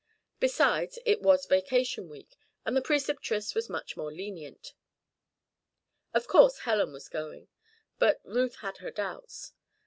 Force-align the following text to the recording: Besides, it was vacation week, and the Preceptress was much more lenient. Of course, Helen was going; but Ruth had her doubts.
Besides, 0.39 0.97
it 1.05 1.21
was 1.21 1.45
vacation 1.45 2.09
week, 2.09 2.35
and 2.65 2.75
the 2.75 2.81
Preceptress 2.81 3.53
was 3.53 3.69
much 3.69 3.95
more 3.95 4.11
lenient. 4.11 4.73
Of 6.11 6.25
course, 6.27 6.61
Helen 6.65 6.91
was 6.91 7.07
going; 7.07 7.49
but 7.99 8.19
Ruth 8.23 8.55
had 8.61 8.77
her 8.77 8.89
doubts. 8.89 9.53